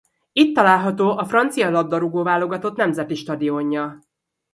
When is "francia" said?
1.25-1.69